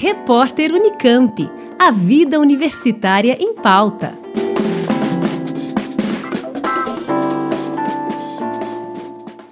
[0.00, 1.50] Repórter Unicamp.
[1.76, 4.16] A vida universitária em pauta.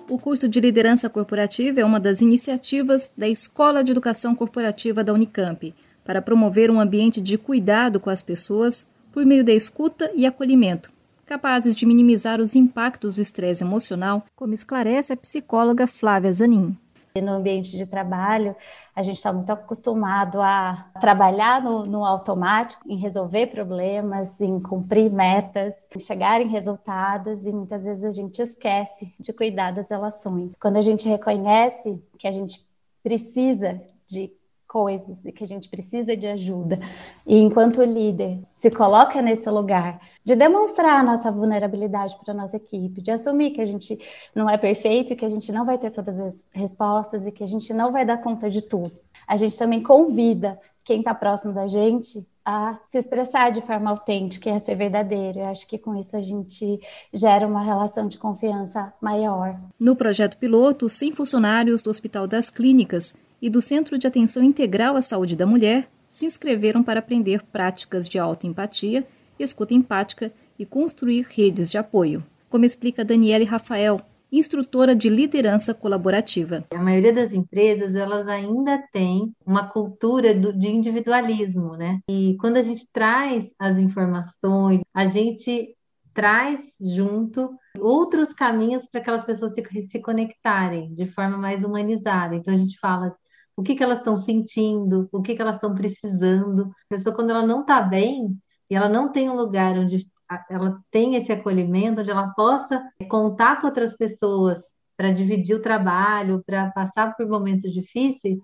[0.09, 5.13] O curso de liderança corporativa é uma das iniciativas da Escola de Educação Corporativa da
[5.13, 5.75] Unicamp
[6.05, 10.93] para promover um ambiente de cuidado com as pessoas por meio da escuta e acolhimento,
[11.27, 16.79] capazes de minimizar os impactos do estresse emocional, como esclarece a psicóloga Flávia Zanin.
[17.21, 18.55] No ambiente de trabalho,
[18.95, 25.11] a gente está muito acostumado a trabalhar no, no, automático, em resolver problemas, em cumprir
[25.11, 30.53] metas, em chegar em resultados, e muitas vezes a gente esquece de cuidar das relações.
[30.61, 32.65] Quando a gente reconhece que a gente
[33.03, 34.33] precisa de
[34.67, 36.79] coisas e que a gente precisa de ajuda.
[37.27, 42.57] E enquanto líder se coloca nesse lugar de demonstrar a nossa vulnerabilidade para a nossa
[42.57, 43.99] equipe, de assumir que a gente
[44.35, 47.45] não é perfeito e que a gente não vai ter todas as respostas e que
[47.45, 48.93] a gente não vai dar conta de tudo.
[49.27, 54.49] A gente também convida quem está próximo da gente a se expressar de forma autêntica
[54.49, 55.41] e a ser verdadeiro.
[55.41, 56.81] Eu acho que com isso a gente
[57.13, 59.59] gera uma relação de confiança maior.
[59.81, 64.97] No projeto piloto, 100 funcionários do Hospital das Clínicas e do Centro de Atenção Integral
[64.97, 69.07] à Saúde da Mulher se inscreveram para aprender práticas de autoempatia,
[69.39, 74.01] escuta empática e construir redes de apoio, como explica Daniele Rafael,
[74.33, 76.65] instrutora de liderança colaborativa.
[76.75, 82.01] A maioria das empresas, elas ainda tem uma cultura de individualismo, né?
[82.11, 85.73] E quando a gente traz as informações, a gente
[86.13, 92.35] traz junto outros caminhos para aquelas pessoas se, se conectarem de forma mais humanizada.
[92.35, 93.15] Então a gente fala
[93.57, 96.71] o que, que elas estão sentindo, o que, que elas estão precisando.
[96.91, 98.37] A pessoa, quando ela não está bem,
[98.69, 100.07] e ela não tem um lugar onde
[100.51, 104.59] ela tem esse acolhimento, onde ela possa contar com outras pessoas
[104.97, 108.39] para dividir o trabalho, para passar por momentos difíceis,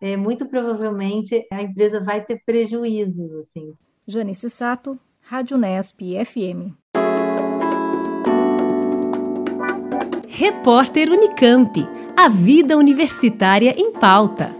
[0.00, 3.32] é, muito provavelmente a empresa vai ter prejuízos.
[3.32, 3.74] Assim.
[4.06, 6.74] Janice Sato, Rádio Nesp FM.
[10.28, 11.86] Repórter Unicamp.
[12.16, 14.55] A vida universitária em pauta.